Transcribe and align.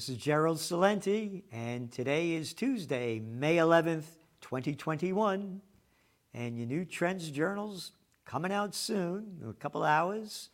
This 0.00 0.08
is 0.08 0.16
Gerald 0.16 0.56
Celente, 0.56 1.42
and 1.52 1.92
today 1.92 2.30
is 2.30 2.54
Tuesday, 2.54 3.18
May 3.18 3.56
11th, 3.56 4.06
2021. 4.40 5.60
And 6.32 6.56
your 6.56 6.66
new 6.66 6.86
Trends 6.86 7.30
Journal's 7.30 7.92
coming 8.24 8.50
out 8.50 8.74
soon, 8.74 9.42
a 9.46 9.52
couple 9.52 9.82
hours. 9.82 10.48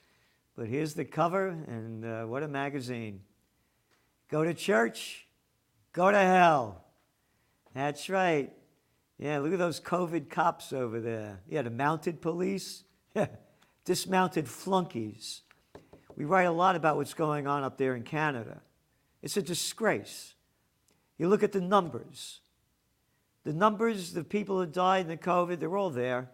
But 0.56 0.66
here's 0.66 0.94
the 0.94 1.04
cover, 1.04 1.50
and 1.50 2.04
uh, 2.04 2.24
what 2.24 2.42
a 2.42 2.48
magazine. 2.48 3.20
Go 4.28 4.42
to 4.42 4.52
church, 4.52 5.28
go 5.92 6.10
to 6.10 6.18
hell. 6.18 6.84
That's 7.72 8.10
right. 8.10 8.52
Yeah, 9.16 9.38
look 9.38 9.52
at 9.52 9.60
those 9.60 9.78
COVID 9.78 10.28
cops 10.28 10.72
over 10.72 10.98
there. 10.98 11.38
Yeah, 11.48 11.62
the 11.62 11.70
mounted 11.70 12.20
police, 12.20 12.82
dismounted 13.84 14.48
flunkies. 14.48 15.42
We 16.16 16.24
write 16.24 16.46
a 16.46 16.50
lot 16.50 16.74
about 16.74 16.96
what's 16.96 17.14
going 17.14 17.46
on 17.46 17.62
up 17.62 17.78
there 17.78 17.94
in 17.94 18.02
Canada. 18.02 18.62
It's 19.26 19.36
a 19.36 19.42
disgrace. 19.42 20.34
You 21.18 21.28
look 21.28 21.42
at 21.42 21.50
the 21.50 21.60
numbers. 21.60 22.42
The 23.42 23.52
numbers, 23.52 24.12
the 24.12 24.22
people 24.22 24.60
who 24.60 24.66
died 24.66 25.00
in 25.00 25.08
the 25.08 25.16
COVID, 25.16 25.58
they're 25.58 25.76
all 25.76 25.90
there. 25.90 26.30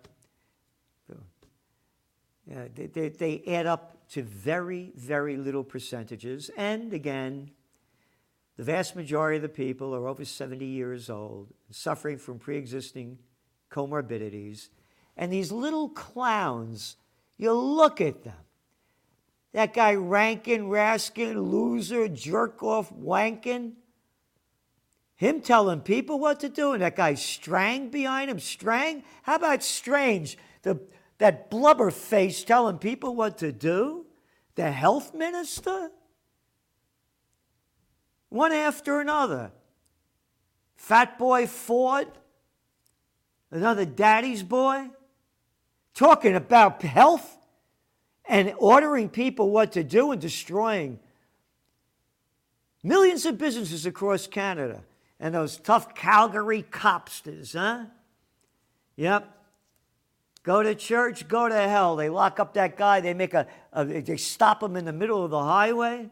Yeah, 2.46 2.64
they, 2.74 2.88
they, 2.88 3.08
they 3.08 3.42
add 3.46 3.64
up 3.64 4.06
to 4.10 4.22
very, 4.22 4.92
very 4.94 5.38
little 5.38 5.64
percentages. 5.64 6.50
And 6.54 6.92
again, 6.92 7.52
the 8.58 8.64
vast 8.64 8.94
majority 8.94 9.36
of 9.36 9.42
the 9.42 9.48
people 9.48 9.94
are 9.94 10.06
over 10.06 10.26
70 10.26 10.62
years 10.62 11.08
old, 11.08 11.48
suffering 11.70 12.18
from 12.18 12.38
pre 12.38 12.58
existing 12.58 13.20
comorbidities. 13.70 14.68
And 15.16 15.32
these 15.32 15.50
little 15.50 15.88
clowns, 15.88 16.96
you 17.38 17.54
look 17.54 18.02
at 18.02 18.22
them. 18.22 18.34
That 19.52 19.74
guy 19.74 19.94
Rankin, 19.94 20.68
Raskin, 20.68 21.50
loser, 21.50 22.08
jerk 22.08 22.62
off, 22.62 22.92
wanking. 22.92 23.72
Him 25.16 25.40
telling 25.40 25.80
people 25.80 26.18
what 26.18 26.40
to 26.40 26.48
do, 26.48 26.72
and 26.72 26.82
that 26.82 26.96
guy 26.96 27.14
Strang 27.14 27.88
behind 27.90 28.30
him. 28.30 28.40
Strang? 28.40 29.04
How 29.22 29.36
about 29.36 29.62
Strange? 29.62 30.38
The, 30.62 30.80
that 31.18 31.50
blubber 31.50 31.90
face 31.90 32.42
telling 32.42 32.78
people 32.78 33.14
what 33.14 33.38
to 33.38 33.52
do? 33.52 34.06
The 34.54 34.70
health 34.70 35.14
minister? 35.14 35.90
One 38.30 38.52
after 38.52 39.00
another. 39.00 39.52
Fat 40.74 41.18
boy 41.18 41.46
Ford, 41.46 42.08
another 43.52 43.84
daddy's 43.84 44.42
boy, 44.42 44.88
talking 45.94 46.34
about 46.34 46.82
health 46.82 47.36
and 48.32 48.54
ordering 48.56 49.10
people 49.10 49.50
what 49.50 49.72
to 49.72 49.84
do 49.84 50.10
and 50.10 50.18
destroying 50.18 50.98
millions 52.82 53.26
of 53.26 53.36
businesses 53.36 53.84
across 53.84 54.26
Canada. 54.26 54.82
And 55.20 55.34
those 55.34 55.58
tough 55.58 55.94
Calgary 55.94 56.64
copsters, 56.70 57.52
huh? 57.52 57.84
Yep. 58.96 59.30
Go 60.44 60.62
to 60.62 60.74
church, 60.74 61.28
go 61.28 61.46
to 61.46 61.54
hell. 61.54 61.94
They 61.94 62.08
lock 62.08 62.40
up 62.40 62.54
that 62.54 62.78
guy, 62.78 63.00
they 63.00 63.12
make 63.12 63.34
a, 63.34 63.46
a 63.74 63.84
they 63.84 64.16
stop 64.16 64.62
him 64.62 64.76
in 64.76 64.86
the 64.86 64.94
middle 64.94 65.22
of 65.22 65.30
the 65.30 65.42
highway. 65.42 66.08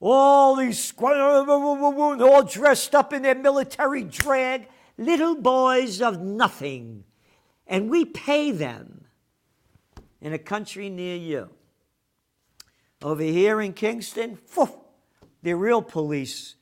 All 0.00 0.56
these 0.56 0.94
all 0.98 2.42
dressed 2.42 2.94
up 2.94 3.12
in 3.12 3.20
their 3.20 3.34
military 3.34 4.02
drag, 4.02 4.68
little 4.96 5.34
boys 5.34 6.00
of 6.00 6.22
nothing. 6.22 7.04
And 7.66 7.90
we 7.90 8.06
pay 8.06 8.50
them 8.50 9.03
in 10.24 10.32
a 10.32 10.38
country 10.38 10.88
near 10.88 11.14
you. 11.14 11.50
Over 13.02 13.22
here 13.22 13.60
in 13.60 13.74
Kingston, 13.74 14.38
phew, 14.46 14.70
they're 15.42 15.56
real 15.56 15.82
police. 15.82 16.56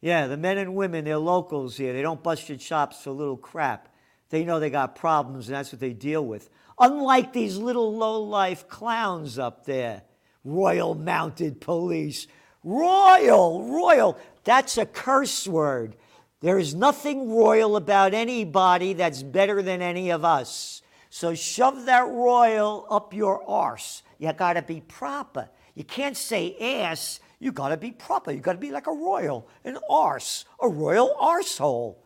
Yeah, 0.00 0.26
the 0.26 0.38
men 0.38 0.56
and 0.56 0.74
women, 0.74 1.04
they're 1.04 1.18
locals 1.18 1.76
here. 1.76 1.92
They 1.92 2.00
don't 2.00 2.22
bust 2.22 2.48
your 2.48 2.56
chops 2.56 3.02
for 3.02 3.10
little 3.10 3.36
crap. 3.36 3.88
They 4.30 4.44
know 4.44 4.58
they 4.58 4.70
got 4.70 4.96
problems, 4.96 5.48
and 5.48 5.54
that's 5.54 5.70
what 5.70 5.80
they 5.80 5.92
deal 5.92 6.24
with. 6.24 6.48
Unlike 6.78 7.34
these 7.34 7.58
little 7.58 7.94
low-life 7.94 8.66
clowns 8.68 9.38
up 9.38 9.66
there, 9.66 10.02
Royal 10.42 10.94
Mounted 10.94 11.60
Police. 11.60 12.26
Royal, 12.64 13.64
royal, 13.64 14.18
that's 14.44 14.78
a 14.78 14.86
curse 14.86 15.46
word. 15.46 15.94
There 16.40 16.58
is 16.58 16.74
nothing 16.74 17.30
royal 17.30 17.76
about 17.76 18.14
anybody 18.14 18.94
that's 18.94 19.22
better 19.22 19.60
than 19.60 19.82
any 19.82 20.10
of 20.10 20.24
us. 20.24 20.81
So 21.14 21.34
shove 21.34 21.84
that 21.84 22.08
royal 22.08 22.86
up 22.88 23.12
your 23.12 23.46
arse. 23.46 24.02
You 24.18 24.32
got 24.32 24.54
to 24.54 24.62
be 24.62 24.80
proper. 24.80 25.50
You 25.74 25.84
can't 25.84 26.16
say 26.16 26.56
ass. 26.58 27.20
You 27.38 27.52
got 27.52 27.68
to 27.68 27.76
be 27.76 27.90
proper. 27.90 28.32
You 28.32 28.40
got 28.40 28.54
to 28.54 28.58
be 28.58 28.70
like 28.70 28.86
a 28.86 28.92
royal, 28.92 29.46
an 29.62 29.76
arse, 29.90 30.46
a 30.58 30.70
royal 30.70 31.14
arsehole. 31.20 31.96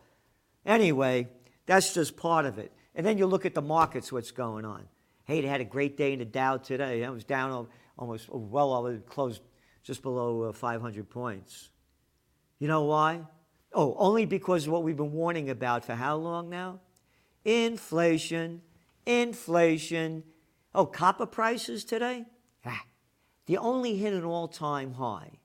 Anyway, 0.65 1.29
that's 1.65 1.93
just 1.93 2.17
part 2.17 2.45
of 2.45 2.59
it. 2.59 2.73
And 2.95 3.05
then 3.05 3.17
you 3.17 3.27
look 3.27 3.45
at 3.45 3.55
the 3.55 3.61
markets, 3.61 4.11
what's 4.11 4.31
going 4.31 4.65
on. 4.65 4.83
Hey, 5.23 5.39
they 5.39 5.47
had 5.47 5.61
a 5.61 5.65
great 5.65 5.95
day 5.95 6.11
in 6.11 6.19
the 6.19 6.25
Dow 6.25 6.57
today. 6.57 7.01
It 7.01 7.09
was 7.09 7.23
down 7.23 7.69
almost 7.97 8.27
well 8.29 8.73
over, 8.73 8.97
closed 8.97 9.41
just 9.83 10.01
below 10.01 10.41
uh, 10.41 10.51
500 10.51 11.09
points. 11.09 11.69
You 12.59 12.67
know 12.67 12.83
why? 12.83 13.21
Oh, 13.71 13.95
only 13.97 14.25
because 14.25 14.67
of 14.67 14.73
what 14.73 14.83
we've 14.83 14.97
been 14.97 15.13
warning 15.13 15.49
about 15.49 15.85
for 15.85 15.95
how 15.95 16.17
long 16.17 16.49
now? 16.49 16.81
Inflation 17.45 18.63
inflation. 19.07 20.23
Oh, 20.75 20.85
copper 20.85 21.25
prices 21.25 21.85
today? 21.85 22.25
Ah, 22.65 22.83
the 23.45 23.57
only 23.57 23.97
hit 23.97 24.13
an 24.13 24.25
all 24.25 24.47
time 24.47 24.93
high. 24.93 25.39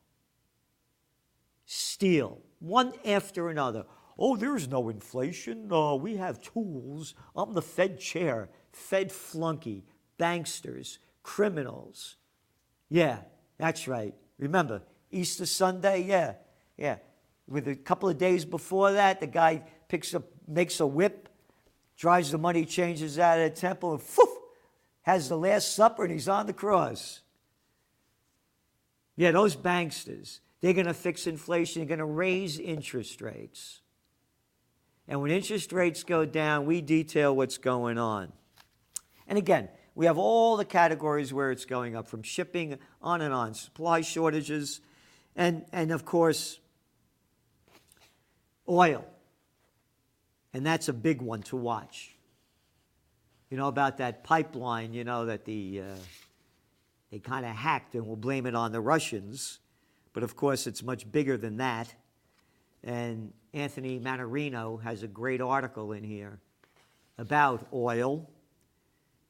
Steel, 1.64 2.40
one 2.58 2.92
after 3.04 3.48
another. 3.48 3.84
Oh, 4.18 4.36
there's 4.36 4.68
no 4.68 4.88
inflation. 4.88 5.68
No, 5.68 5.96
we 5.96 6.16
have 6.16 6.42
tools. 6.42 7.14
I'm 7.34 7.54
the 7.54 7.62
Fed 7.62 7.98
chair, 7.98 8.50
Fed 8.72 9.10
flunky, 9.10 9.86
banksters, 10.18 10.98
criminals. 11.22 12.16
Yeah, 12.88 13.18
that's 13.58 13.88
right. 13.88 14.14
Remember, 14.38 14.82
Easter 15.10 15.46
Sunday? 15.46 16.02
Yeah, 16.02 16.34
yeah. 16.76 16.96
With 17.46 17.68
a 17.68 17.76
couple 17.76 18.08
of 18.08 18.18
days 18.18 18.44
before 18.44 18.92
that, 18.92 19.20
the 19.20 19.26
guy 19.26 19.62
picks 19.88 20.14
up, 20.14 20.24
makes 20.46 20.80
a 20.80 20.86
whip, 20.86 21.28
drives 21.96 22.30
the 22.30 22.38
money 22.38 22.64
changers 22.64 23.18
out 23.18 23.38
of 23.38 23.54
the 23.54 23.60
temple, 23.60 23.92
and 23.92 24.00
poof, 24.00 24.28
has 25.02 25.28
the 25.28 25.36
Last 25.36 25.74
Supper, 25.74 26.04
and 26.04 26.12
he's 26.12 26.28
on 26.28 26.46
the 26.46 26.52
cross. 26.52 27.20
Yeah, 29.16 29.32
those 29.32 29.56
banksters, 29.56 30.40
they're 30.60 30.72
going 30.72 30.86
to 30.86 30.94
fix 30.94 31.26
inflation, 31.26 31.80
they're 31.80 31.88
going 31.88 31.98
to 31.98 32.04
raise 32.04 32.58
interest 32.58 33.20
rates. 33.20 33.80
And 35.08 35.20
when 35.20 35.30
interest 35.30 35.72
rates 35.72 36.04
go 36.04 36.24
down, 36.24 36.64
we 36.64 36.80
detail 36.80 37.34
what's 37.34 37.58
going 37.58 37.98
on. 37.98 38.32
And 39.26 39.36
again, 39.36 39.68
we 39.94 40.06
have 40.06 40.16
all 40.16 40.56
the 40.56 40.64
categories 40.64 41.32
where 41.32 41.50
it's 41.50 41.64
going 41.64 41.96
up, 41.96 42.08
from 42.08 42.22
shipping 42.22 42.78
on 43.02 43.20
and 43.20 43.34
on, 43.34 43.54
supply 43.54 44.00
shortages, 44.00 44.80
and, 45.36 45.66
and 45.72 45.90
of 45.90 46.04
course, 46.04 46.58
oil. 48.68 49.04
And 50.54 50.66
that's 50.66 50.88
a 50.88 50.92
big 50.92 51.22
one 51.22 51.42
to 51.44 51.56
watch. 51.56 52.14
You 53.50 53.56
know, 53.56 53.68
about 53.68 53.98
that 53.98 54.24
pipeline, 54.24 54.92
you 54.94 55.04
know, 55.04 55.26
that 55.26 55.44
the, 55.44 55.82
uh, 55.82 55.98
they 57.10 57.18
kind 57.18 57.44
of 57.44 57.52
hacked 57.52 57.94
and 57.94 58.06
we'll 58.06 58.16
blame 58.16 58.46
it 58.46 58.54
on 58.54 58.72
the 58.72 58.80
Russians. 58.80 59.58
But 60.12 60.22
of 60.22 60.36
course, 60.36 60.66
it's 60.66 60.82
much 60.82 61.10
bigger 61.10 61.36
than 61.36 61.58
that. 61.58 61.94
And 62.82 63.32
Anthony 63.54 64.00
Mannarino 64.00 64.82
has 64.82 65.02
a 65.02 65.08
great 65.08 65.40
article 65.40 65.92
in 65.92 66.04
here 66.04 66.38
about 67.18 67.66
oil 67.72 68.28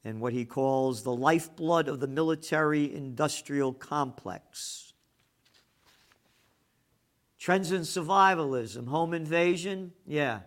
and 0.05 0.19
what 0.19 0.33
he 0.33 0.45
calls 0.45 1.03
the 1.03 1.13
lifeblood 1.13 1.87
of 1.87 1.99
the 1.99 2.07
military 2.07 2.93
industrial 2.93 3.73
complex. 3.73 4.93
Trends 7.37 7.71
in 7.71 7.81
survivalism, 7.81 8.87
home 8.87 9.13
invasion, 9.13 9.91
yeah, 10.05 10.39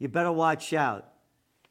you 0.00 0.08
better 0.08 0.32
watch 0.32 0.72
out. 0.72 1.06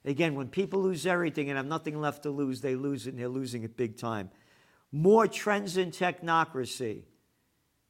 Again, 0.06 0.36
when 0.36 0.48
people 0.48 0.82
lose 0.82 1.06
everything 1.06 1.50
and 1.50 1.58
have 1.58 1.66
nothing 1.66 2.00
left 2.00 2.24
to 2.24 2.30
lose, 2.30 2.62
they 2.62 2.76
lose 2.76 3.06
it 3.06 3.10
and 3.10 3.20
they're 3.20 3.28
losing 3.28 3.64
it 3.64 3.76
big 3.76 3.98
time. 3.98 4.30
More 4.94 5.28
Trends 5.28 5.76
in 5.76 5.92
Technocracy 5.92 7.02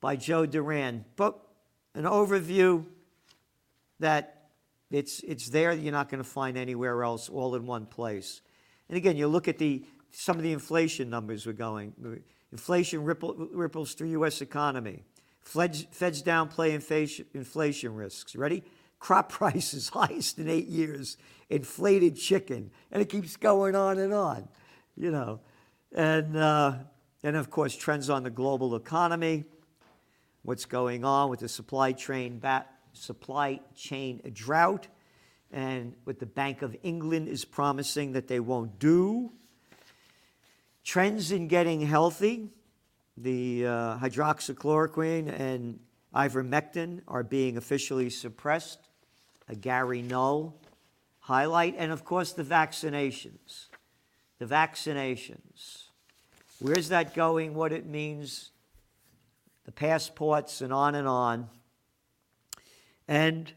by 0.02 0.16
Joe 0.16 0.48
Duran. 0.48 1.06
But 1.16 1.40
an 1.94 2.06
overview 2.06 2.86
that 4.00 4.50
it's, 4.90 5.20
it's 5.22 5.50
there, 5.50 5.72
you're 5.74 5.92
not 5.92 6.10
going 6.10 6.24
to 6.24 6.30
find 6.30 6.58
anywhere 6.58 7.04
else, 7.04 7.30
all 7.30 7.54
in 7.56 7.66
one 7.66 7.86
place. 7.86 8.42
And 8.88 8.98
again, 8.98 9.18
you 9.18 9.28
look 9.28 9.48
at 9.48 9.60
the, 9.60 9.86
some 10.10 10.38
of 10.38 10.44
the 10.44 10.52
inflation 10.52 11.10
numbers 11.10 11.46
we're 11.46 11.54
going. 11.54 11.94
Inflation 12.52 13.04
ripple, 13.04 13.36
ripples 13.52 13.94
through 13.94 14.10
U.S. 14.10 14.42
economy. 14.42 15.04
Feds, 15.42 15.86
feds 15.92 16.24
downplay 16.24 16.74
inflation, 16.74 17.26
inflation 17.34 17.94
risks. 17.94 18.36
Ready? 18.36 18.64
Crop 19.00 19.32
prices 19.32 19.90
highest 19.90 20.40
in 20.40 20.50
eight 20.50 20.68
years, 20.68 21.18
inflated 21.50 22.16
chicken, 22.16 22.72
and 22.92 23.02
it 23.02 23.10
keeps 23.10 23.36
going 23.38 23.76
on 23.76 23.98
and 23.98 24.14
on, 24.14 24.48
you 24.96 25.12
know. 25.12 25.40
And, 25.94 26.38
uh, 26.38 26.74
and 27.24 27.36
of 27.36 27.50
course, 27.50 27.76
trends 27.76 28.10
on 28.10 28.24
the 28.24 28.30
global 28.30 28.76
economy. 28.76 29.46
what's 30.44 30.66
going 30.66 31.04
on 31.04 31.30
with 31.30 31.42
the 31.42 31.50
supply 31.50 31.92
chain, 31.92 32.42
supply 32.94 33.60
chain 33.76 34.22
drought 34.34 34.88
and 35.52 35.96
what 36.04 36.20
the 36.20 36.26
Bank 36.26 36.62
of 36.62 36.76
England 36.84 37.28
is 37.28 37.44
promising 37.46 38.14
that 38.14 38.28
they 38.28 38.40
won't 38.40 38.80
do. 38.80 39.32
Trends 40.84 41.32
in 41.32 41.48
getting 41.48 41.82
healthy. 41.82 42.50
The 43.18 43.66
uh, 43.66 43.98
hydroxychloroquine 43.98 45.40
and 45.40 45.80
ivermectin 46.16 47.02
are 47.08 47.24
being 47.24 47.58
officially 47.58 48.10
suppressed. 48.10 48.89
A 49.50 49.56
Gary 49.56 50.02
Null 50.02 50.56
highlight. 51.20 51.76
And 51.78 51.92
of 51.92 52.06
course, 52.06 52.32
the 52.32 52.44
vaccinations. 52.44 53.68
The 54.38 54.46
vaccinations. 54.46 55.84
Where's 56.60 56.90
that 56.90 57.14
going? 57.14 57.54
What 57.54 57.74
it 57.74 57.86
means? 57.86 58.52
The 59.66 59.72
passports 59.72 60.62
and 60.62 60.72
on 60.72 60.96
and 60.96 61.08
on. 61.08 61.50
And 63.08 63.52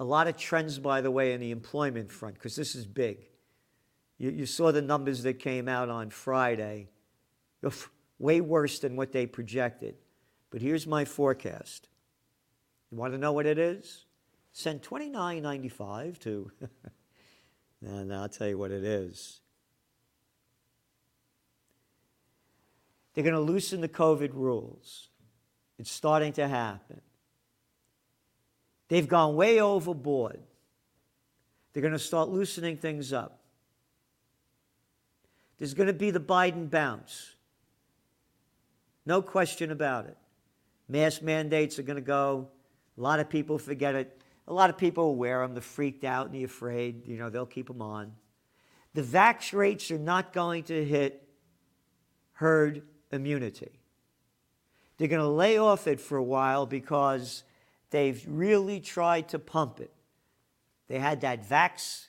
a 0.00 0.04
lot 0.04 0.28
of 0.28 0.36
trends, 0.36 0.78
by 0.78 1.00
the 1.00 1.10
way, 1.10 1.32
in 1.32 1.40
the 1.40 1.50
employment 1.50 2.10
front, 2.10 2.34
because 2.34 2.56
this 2.56 2.74
is 2.74 2.86
big. 2.86 3.18
You, 4.16 4.30
you, 4.30 4.46
saw 4.46 4.72
the 4.72 4.82
numbers 4.82 5.22
that 5.24 5.34
came 5.34 5.68
out 5.68 5.88
on 5.88 6.10
Friday, 6.10 6.88
way 8.18 8.40
worse 8.40 8.78
than 8.78 8.96
what 8.96 9.12
they 9.12 9.26
projected. 9.26 9.96
But 10.50 10.62
here's 10.62 10.86
my 10.86 11.04
forecast. 11.04 11.88
You 12.90 12.98
want 12.98 13.12
to 13.12 13.18
know 13.18 13.32
what 13.32 13.46
it 13.46 13.58
is? 13.58 14.06
Send 14.58 14.82
29.95 14.82 16.18
to, 16.18 16.50
and 17.80 18.12
I'll 18.12 18.28
tell 18.28 18.48
you 18.48 18.58
what 18.58 18.72
it 18.72 18.82
is. 18.82 19.38
They're 23.14 23.22
going 23.22 23.36
to 23.36 23.40
loosen 23.40 23.80
the 23.80 23.88
COVID 23.88 24.30
rules. 24.34 25.10
It's 25.78 25.92
starting 25.92 26.32
to 26.32 26.48
happen. 26.48 27.00
They've 28.88 29.06
gone 29.06 29.36
way 29.36 29.60
overboard. 29.60 30.40
They're 31.72 31.80
going 31.80 31.92
to 31.92 31.98
start 32.00 32.28
loosening 32.28 32.78
things 32.78 33.12
up. 33.12 33.38
There's 35.58 35.74
going 35.74 35.86
to 35.86 35.92
be 35.92 36.10
the 36.10 36.18
Biden 36.18 36.68
bounce. 36.68 37.36
No 39.06 39.22
question 39.22 39.70
about 39.70 40.06
it. 40.06 40.16
Mask 40.88 41.22
mandates 41.22 41.78
are 41.78 41.84
going 41.84 41.94
to 41.94 42.02
go. 42.02 42.48
A 42.96 43.00
lot 43.00 43.20
of 43.20 43.30
people 43.30 43.56
forget 43.56 43.94
it. 43.94 44.17
A 44.48 44.52
lot 44.52 44.70
of 44.70 44.76
people 44.76 45.14
wear 45.14 45.42
them. 45.42 45.54
They're 45.54 45.62
freaked 45.62 46.02
out 46.04 46.26
and 46.26 46.34
they're 46.34 46.46
afraid. 46.46 47.06
You 47.06 47.18
know, 47.18 47.30
they'll 47.30 47.46
keep 47.46 47.68
them 47.68 47.80
on. 47.80 48.12
The 48.94 49.02
vax 49.02 49.52
rates 49.52 49.90
are 49.92 49.98
not 49.98 50.32
going 50.32 50.64
to 50.64 50.84
hit 50.84 51.22
herd 52.32 52.82
immunity. 53.12 53.78
They're 54.96 55.06
going 55.06 55.22
to 55.22 55.28
lay 55.28 55.58
off 55.58 55.86
it 55.86 56.00
for 56.00 56.18
a 56.18 56.24
while 56.24 56.66
because 56.66 57.44
They've 57.90 58.22
really 58.28 58.80
tried 58.80 59.28
to 59.30 59.38
pump 59.38 59.80
it. 59.80 59.92
They 60.88 60.98
had 60.98 61.22
that 61.22 61.48
Vax, 61.48 62.08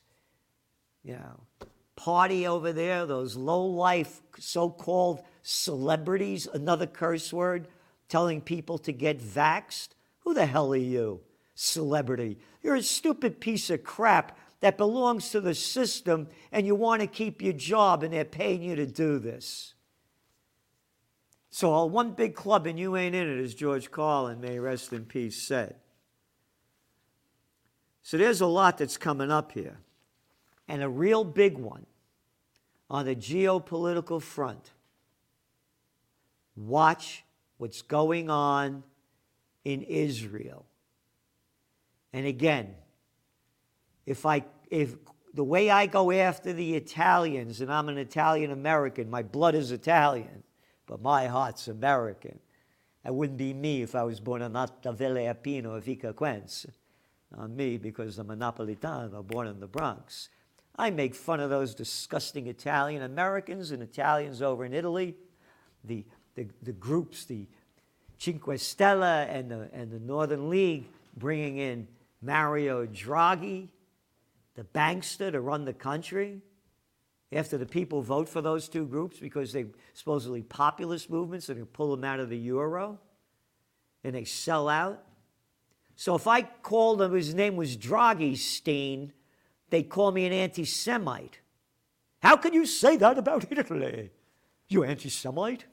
you 1.04 1.14
know, 1.14 1.68
party 1.96 2.48
over 2.48 2.74
there, 2.74 3.06
those 3.06 3.36
low 3.36 3.66
life 3.66 4.22
so 4.38 4.70
called 4.70 5.22
celebrities, 5.42 6.48
another 6.54 6.88
curse 6.88 7.32
word, 7.32 7.68
telling 8.08 8.42
people 8.42 8.78
to 8.80 8.92
get 8.92 9.20
vaxed. 9.20 9.90
Who 10.20 10.34
the 10.34 10.46
hell 10.46 10.74
are 10.74 10.78
you, 10.78 11.22
celebrity? 11.60 12.38
You're 12.64 12.76
a 12.76 12.82
stupid 12.82 13.42
piece 13.42 13.70
of 13.70 13.84
crap 13.84 14.38
that 14.62 14.78
belongs 14.78 15.30
to 15.32 15.42
the 15.42 15.54
system 15.54 16.28
and 16.52 16.66
you 16.66 16.74
want 16.74 17.02
to 17.02 17.08
keep 17.08 17.42
your 17.42 17.54
job 17.54 18.02
and 18.04 18.14
they're 18.14 18.26
paying 18.26 18.62
you 18.64 18.76
to 18.78 18.86
do 18.86 19.20
this. 19.20 19.74
So, 21.52 21.72
all 21.72 21.90
one 21.90 22.12
big 22.12 22.36
club 22.36 22.68
and 22.68 22.80
you 22.80 22.96
ain't 22.96 23.16
in 23.16 23.28
it, 23.28 23.44
as 23.44 23.56
George 23.56 23.90
Carlin, 23.92 24.40
may 24.40 24.60
rest 24.60 24.94
in 24.94 25.06
peace, 25.06 25.42
said. 25.42 25.76
So, 28.04 28.18
there's 28.18 28.40
a 28.40 28.46
lot 28.46 28.78
that's 28.78 28.98
coming 28.98 29.32
up 29.32 29.52
here, 29.52 29.80
and 30.68 30.84
a 30.84 30.90
real 30.90 31.24
big 31.24 31.58
one 31.58 31.88
on 32.88 33.06
the 33.06 33.16
geopolitical 33.16 34.22
front. 34.22 34.72
Watch 36.56 37.24
what's 37.58 37.82
going 37.82 38.30
on 38.30 38.84
in 39.66 39.82
Israel. 39.82 40.69
And 42.14 42.26
again, 42.26 42.76
if 44.06 44.26
I 44.26 44.46
if 44.70 44.96
the 45.34 45.44
way 45.44 45.70
I 45.70 45.86
go 45.86 46.12
after 46.12 46.54
the 46.54 46.76
Italians, 46.76 47.62
and 47.62 47.72
I'm 47.72 47.90
an 47.90 47.98
Italian 47.98 48.52
American, 48.52 49.10
my 49.10 49.24
blood 49.24 49.56
is 49.56 49.72
Italian 49.72 50.44
but 50.90 51.02
my 51.04 51.28
heart's 51.28 51.68
American. 51.68 52.40
That 53.04 53.14
wouldn't 53.14 53.38
be 53.38 53.54
me 53.54 53.84
if 53.84 53.94
I 53.94 54.04
was 54.04 54.20
born 54.20 54.42
in 54.42 54.54
Nattavelle 54.54 55.32
Apino 55.32 55.78
or 55.78 55.82
Vica 55.82 56.14
Quenz. 56.14 56.66
Not 57.32 57.52
me 57.52 57.78
because 57.78 58.18
I'm 58.18 58.32
a 58.32 58.36
Napolitano 58.36 59.26
born 59.26 59.48
in 59.48 59.60
the 59.60 59.68
Bronx. 59.68 60.30
I 60.76 60.90
make 60.90 61.14
fun 61.14 61.40
of 61.40 61.52
those 61.52 61.76
disgusting 61.76 62.48
Italian 62.48 63.04
Americans 63.04 63.70
and 63.70 63.84
Italians 63.84 64.42
over 64.42 64.66
in 64.66 64.74
Italy, 64.74 65.16
the, 65.84 66.04
the, 66.34 66.48
the 66.64 66.74
groups, 66.74 67.26
the 67.26 67.46
Cinque 68.18 68.58
Stelle 68.58 69.28
and 69.30 69.52
the, 69.52 69.70
and 69.72 69.92
the 69.92 70.00
Northern 70.00 70.50
League, 70.50 70.86
bringing 71.16 71.58
in 71.58 71.88
Mario 72.22 72.86
Draghi, 72.86 73.70
the 74.56 74.64
bankster 74.64 75.32
to 75.32 75.40
run 75.40 75.66
the 75.66 75.74
country 75.74 76.42
after 77.32 77.58
the 77.58 77.66
people 77.66 78.02
vote 78.02 78.28
for 78.28 78.42
those 78.42 78.68
two 78.68 78.86
groups 78.86 79.20
because 79.20 79.54
they're 79.54 79.68
supposedly 79.94 80.42
populist 80.42 81.10
movements 81.10 81.50
and 81.50 81.60
they 81.60 81.66
pull 81.66 81.92
them 81.92 82.04
out 82.04 82.20
of 82.20 82.30
the 82.30 82.38
euro 82.38 83.00
and 84.04 84.16
they 84.16 84.26
sell 84.26 84.68
out. 84.68 85.04
So 85.96 86.16
if 86.16 86.28
I 86.28 86.42
called 86.42 87.02
him, 87.02 87.14
his 87.14 87.34
name 87.34 87.56
was 87.56 87.78
Draghi 87.78 88.38
Steen, 88.38 89.14
they'd 89.70 89.90
call 89.90 90.12
me 90.12 90.26
an 90.26 90.34
anti 90.34 90.66
Semite. 90.66 91.40
How 92.22 92.36
can 92.36 92.54
you 92.54 92.66
say 92.66 92.98
that 92.98 93.18
about 93.18 93.52
Italy? 93.52 94.12
You 94.68 94.84
anti 94.84 95.10
Semite? 95.10 95.66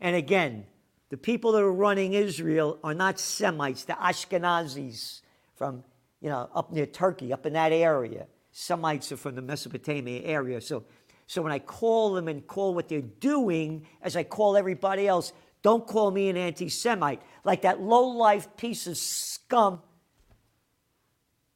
And 0.00 0.16
again, 0.16 0.66
the 1.10 1.16
people 1.16 1.52
that 1.52 1.62
are 1.62 1.72
running 1.72 2.14
Israel 2.14 2.78
are 2.82 2.94
not 2.94 3.18
Semites, 3.18 3.84
they're 3.84 3.96
Ashkenazis 3.96 5.20
from, 5.56 5.82
you 6.20 6.28
know, 6.28 6.48
up 6.54 6.72
near 6.72 6.86
Turkey, 6.86 7.32
up 7.32 7.46
in 7.46 7.54
that 7.54 7.72
area. 7.72 8.26
Semites 8.52 9.10
are 9.12 9.16
from 9.16 9.34
the 9.34 9.42
Mesopotamia 9.42 10.22
area. 10.22 10.60
So, 10.60 10.84
so 11.26 11.42
when 11.42 11.52
I 11.52 11.58
call 11.58 12.14
them 12.14 12.28
and 12.28 12.46
call 12.46 12.74
what 12.74 12.88
they're 12.88 13.00
doing, 13.00 13.86
as 14.02 14.16
I 14.16 14.22
call 14.22 14.56
everybody 14.56 15.08
else, 15.08 15.32
don't 15.62 15.86
call 15.86 16.10
me 16.10 16.28
an 16.28 16.36
anti 16.36 16.68
Semite. 16.68 17.20
Like 17.42 17.62
that 17.62 17.80
low 17.80 18.06
life 18.06 18.56
piece 18.56 18.86
of 18.86 18.96
scum 18.96 19.80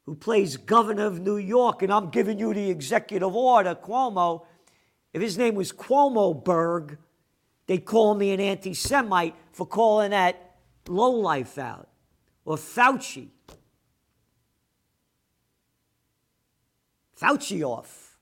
who 0.04 0.14
plays 0.16 0.56
governor 0.56 1.06
of 1.06 1.20
New 1.20 1.36
York, 1.36 1.82
and 1.82 1.92
I'm 1.92 2.10
giving 2.10 2.38
you 2.38 2.52
the 2.52 2.70
executive 2.70 3.34
order, 3.34 3.74
Cuomo. 3.74 4.46
If 5.12 5.22
his 5.22 5.38
name 5.38 5.54
was 5.54 5.72
Cuomo 5.72 6.44
Berg, 6.44 6.98
they'd 7.66 7.84
call 7.84 8.14
me 8.14 8.32
an 8.32 8.40
anti 8.40 8.74
Semite 8.74 9.34
for 9.52 9.66
calling 9.66 10.10
that 10.10 10.56
low 10.88 11.12
life 11.12 11.58
out. 11.58 11.88
Or 12.44 12.56
Fauci. 12.56 13.28
Fauci 17.20 17.62
off. 17.62 18.16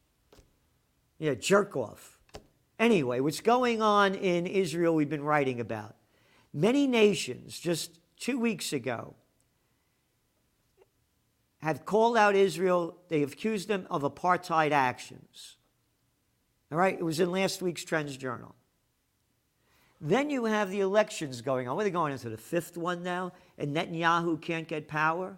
Yeah, 1.18 1.34
jerk 1.34 1.76
off. 1.76 2.18
Anyway, 2.78 3.20
what's 3.20 3.40
going 3.40 3.82
on 3.82 4.14
in 4.14 4.46
Israel, 4.46 4.94
we've 4.94 5.08
been 5.08 5.24
writing 5.24 5.60
about. 5.60 5.96
Many 6.52 6.86
nations, 6.86 7.58
just 7.58 7.98
two 8.16 8.38
weeks 8.38 8.72
ago, 8.72 9.14
have 11.58 11.84
called 11.84 12.16
out 12.16 12.34
Israel. 12.34 12.96
They 13.08 13.22
accused 13.22 13.68
them 13.68 13.86
of 13.90 14.02
apartheid 14.02 14.70
actions. 14.70 15.56
All 16.70 16.78
right, 16.78 16.94
it 16.94 17.02
was 17.02 17.20
in 17.20 17.30
last 17.30 17.62
week's 17.62 17.84
Trends 17.84 18.16
Journal. 18.16 18.54
Then 20.00 20.30
you 20.30 20.44
have 20.44 20.70
the 20.70 20.80
elections 20.80 21.40
going 21.40 21.68
on. 21.68 21.76
They 21.78 21.90
going 21.90 22.12
into 22.12 22.30
the 22.30 22.36
fifth 22.36 22.76
one 22.76 23.02
now? 23.02 23.32
And 23.56 23.74
Netanyahu 23.74 24.40
can't 24.40 24.68
get 24.68 24.86
power? 24.86 25.36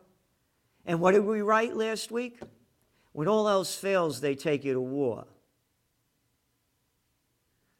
And 0.85 1.00
what 1.00 1.12
did 1.12 1.25
we 1.25 1.40
write 1.40 1.75
last 1.75 2.11
week? 2.11 2.40
When 3.12 3.29
all 3.29 3.49
else 3.49 3.75
fails, 3.75 4.21
they 4.21 4.35
take 4.35 4.64
you 4.64 4.73
to 4.73 4.81
war. 4.81 5.26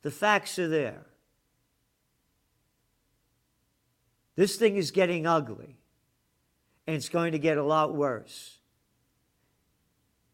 The 0.03 0.11
facts 0.11 0.59
are 0.59 0.69
there. 0.69 1.07
This 4.37 4.57
thing 4.57 4.77
is 4.77 4.91
getting 4.91 5.27
ugly, 5.27 5.77
and 6.87 6.97
it's 6.97 7.09
going 7.11 7.33
to 7.33 7.39
get 7.39 7.59
a 7.59 7.63
lot 7.63 7.95
worse. 7.95 8.59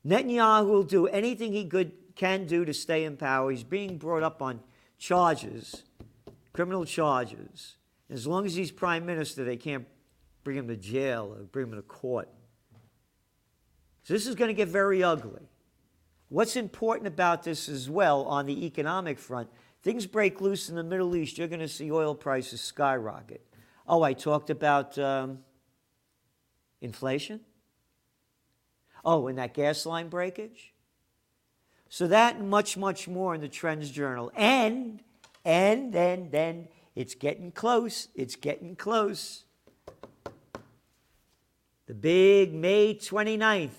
Netanyahu 0.07 0.69
will 0.69 0.83
do 0.85 1.09
anything 1.09 1.53
he 1.53 1.65
could, 1.65 1.93
can 2.15 2.47
do 2.47 2.65
to 2.65 2.73
stay 2.73 3.05
in 3.05 3.17
power. 3.17 3.51
He's 3.51 3.65
being 3.65 3.99
brought 3.99 4.23
up 4.23 4.41
on 4.41 4.61
charges, 4.99 5.83
criminal 6.53 6.85
charges. 6.85 7.77
As 8.09 8.27
long 8.27 8.47
as 8.47 8.55
he's 8.55 8.71
prime 8.71 9.05
minister, 9.05 9.43
they 9.43 9.57
can't 9.57 9.87
bring 10.45 10.57
him 10.57 10.69
to 10.69 10.77
jail 10.77 11.35
or 11.37 11.43
bring 11.43 11.67
him 11.67 11.75
to 11.75 11.83
court. 11.83 12.29
So 14.07 14.15
this 14.15 14.29
is 14.29 14.37
going 14.37 14.51
to 14.51 14.55
get 14.55 14.69
very 14.69 15.03
ugly. 15.03 15.49
What's 16.29 16.55
important 16.55 17.09
about 17.09 17.43
this 17.43 17.69
as 17.69 17.91
well 17.91 18.23
on 18.27 18.47
the 18.47 18.65
economic 18.65 19.19
front, 19.19 19.49
things 19.83 20.07
break 20.07 20.41
loose 20.41 20.69
in 20.69 20.77
the 20.77 20.85
Middle 20.85 21.17
East, 21.17 21.39
you're 21.39 21.49
going 21.49 21.59
to 21.59 21.67
see 21.67 21.91
oil 21.91 22.15
prices 22.15 22.61
skyrocket. 22.61 23.45
Oh, 23.85 24.05
I 24.05 24.13
talked 24.13 24.49
about 24.49 24.97
um, 24.97 25.41
inflation. 26.81 27.41
Oh, 29.05 29.27
and 29.27 29.39
that 29.39 29.55
gas 29.55 29.85
line 29.85 30.09
breakage. 30.09 30.73
So 31.89 32.07
that 32.07 32.37
and 32.37 32.49
much, 32.49 32.77
much 32.77 33.09
more 33.09 33.35
in 33.35 33.41
the 33.41 33.49
Trends 33.49 33.91
Journal. 33.91 34.31
And, 34.37 35.03
and, 35.45 35.93
and, 35.97 36.33
and, 36.33 36.69
it's 36.95 37.17
getting 37.17 37.51
close. 37.51 38.07
It's 38.15 38.37
getting 38.37 38.77
close. 38.77 39.47
The 41.87 41.95
big 41.95 42.55
May 42.55 42.95
29th. 42.95 43.71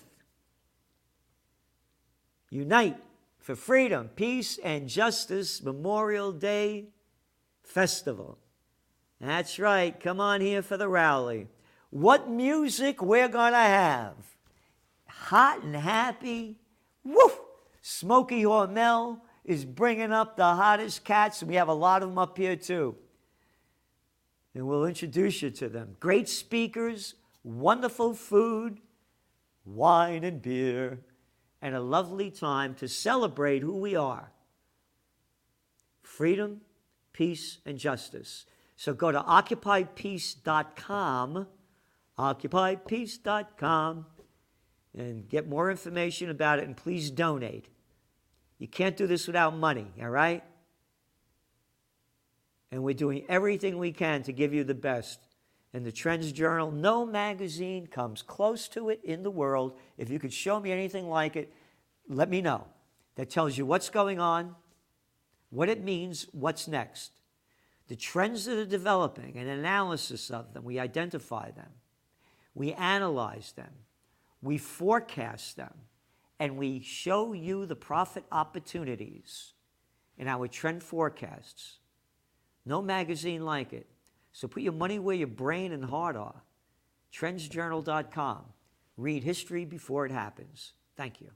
Unite 2.49 2.97
for 3.39 3.55
Freedom, 3.55 4.09
Peace, 4.15 4.57
and 4.63 4.87
Justice 4.87 5.61
Memorial 5.61 6.31
Day 6.31 6.89
Festival. 7.63 8.37
That's 9.19 9.59
right. 9.59 9.99
Come 9.99 10.19
on 10.19 10.41
here 10.41 10.61
for 10.61 10.77
the 10.77 10.87
rally. 10.87 11.47
What 11.89 12.29
music 12.29 13.01
we're 13.01 13.27
going 13.27 13.53
to 13.53 13.57
have. 13.57 14.15
Hot 15.07 15.63
and 15.63 15.75
happy. 15.75 16.57
Woof! 17.03 17.39
Smokey 17.81 18.43
Hormel 18.43 19.21
is 19.45 19.63
bringing 19.63 20.11
up 20.11 20.35
the 20.35 20.43
hottest 20.43 21.05
cats, 21.05 21.41
and 21.41 21.49
we 21.49 21.55
have 21.55 21.69
a 21.69 21.73
lot 21.73 22.03
of 22.03 22.09
them 22.09 22.17
up 22.17 22.37
here 22.37 22.57
too. 22.57 22.95
And 24.53 24.67
we'll 24.67 24.85
introduce 24.85 25.41
you 25.41 25.49
to 25.51 25.69
them. 25.69 25.95
Great 25.99 26.27
speakers, 26.27 27.15
wonderful 27.43 28.13
food, 28.13 28.79
wine 29.65 30.23
and 30.23 30.41
beer, 30.41 30.99
and 31.61 31.75
a 31.75 31.81
lovely 31.81 32.31
time 32.31 32.73
to 32.75 32.87
celebrate 32.87 33.61
who 33.61 33.75
we 33.77 33.95
are 33.95 34.31
freedom, 36.01 36.61
peace, 37.13 37.59
and 37.65 37.77
justice. 37.77 38.45
So 38.75 38.93
go 38.93 39.11
to 39.11 39.19
occupypeace.com, 39.19 41.47
occupypeace.com, 42.17 44.05
and 44.97 45.29
get 45.29 45.47
more 45.47 45.69
information 45.69 46.29
about 46.29 46.59
it, 46.59 46.65
and 46.65 46.77
please 46.77 47.11
donate. 47.11 47.69
You 48.57 48.67
can't 48.67 48.97
do 48.97 49.05
this 49.05 49.27
without 49.27 49.55
money, 49.55 49.91
all 50.01 50.09
right? 50.09 50.43
And 52.71 52.83
we're 52.83 52.95
doing 52.95 53.25
everything 53.29 53.77
we 53.77 53.91
can 53.91 54.23
to 54.23 54.33
give 54.33 54.53
you 54.53 54.63
the 54.63 54.73
best. 54.73 55.19
And 55.73 55.85
the 55.85 55.91
Trends 55.91 56.31
Journal, 56.31 56.71
no 56.71 57.05
magazine 57.05 57.87
comes 57.87 58.21
close 58.21 58.67
to 58.69 58.89
it 58.89 59.01
in 59.03 59.23
the 59.23 59.31
world. 59.31 59.77
If 59.97 60.09
you 60.09 60.17
could 60.17 60.33
show 60.33 60.59
me 60.59 60.71
anything 60.71 61.09
like 61.09 61.35
it, 61.35 61.53
let 62.07 62.29
me 62.29 62.41
know. 62.41 62.65
That 63.15 63.29
tells 63.29 63.57
you 63.57 63.65
what's 63.65 63.89
going 63.89 64.19
on, 64.19 64.55
what 65.49 65.69
it 65.69 65.83
means, 65.83 66.27
what's 66.31 66.67
next 66.67 67.11
the 67.87 67.95
trends 67.95 68.45
that 68.45 68.57
are 68.57 68.65
developing, 68.65 69.37
an 69.37 69.47
analysis 69.47 70.29
of 70.29 70.53
them. 70.53 70.63
We 70.63 70.79
identify 70.79 71.51
them, 71.51 71.69
we 72.53 72.73
analyze 72.73 73.53
them, 73.53 73.71
we 74.41 74.57
forecast 74.57 75.55
them, 75.55 75.73
and 76.39 76.57
we 76.57 76.81
show 76.81 77.33
you 77.33 77.65
the 77.65 77.75
profit 77.75 78.25
opportunities 78.31 79.53
in 80.17 80.27
our 80.27 80.47
trend 80.47 80.83
forecasts. 80.83 81.79
No 82.65 82.81
magazine 82.81 83.45
like 83.45 83.71
it. 83.71 83.87
So 84.37 84.47
put 84.47 84.61
your 84.61 84.73
money 84.73 84.99
where 84.99 85.15
your 85.15 85.25
brain 85.25 85.71
and 85.71 85.83
heart 85.83 86.15
are. 86.15 86.43
Trendsjournal.com. 87.11 88.43
Read 88.95 89.23
history 89.23 89.65
before 89.65 90.05
it 90.05 90.11
happens. 90.11 90.73
Thank 90.95 91.19
you. 91.21 91.31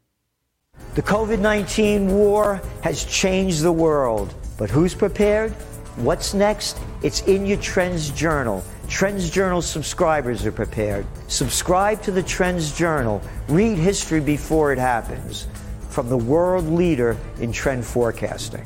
The 0.93 1.01
COVID 1.01 1.39
19 1.39 2.09
war 2.09 2.61
has 2.83 3.03
changed 3.05 3.63
the 3.63 3.71
world, 3.71 4.35
but 4.55 4.69
who's 4.69 4.93
prepared? 4.93 5.51
What's 5.95 6.35
next? 6.35 6.79
It's 7.01 7.23
in 7.23 7.47
your 7.47 7.57
Trends 7.57 8.11
Journal. 8.11 8.63
Trends 8.87 9.31
Journal 9.31 9.63
subscribers 9.63 10.45
are 10.45 10.51
prepared. 10.51 11.07
Subscribe 11.27 12.03
to 12.03 12.11
the 12.11 12.21
Trends 12.21 12.71
Journal. 12.71 13.19
Read 13.47 13.79
history 13.79 14.19
before 14.19 14.73
it 14.73 14.79
happens 14.79 15.47
from 15.89 16.07
the 16.07 16.17
world 16.17 16.65
leader 16.65 17.17
in 17.39 17.51
trend 17.51 17.83
forecasting. 17.83 18.63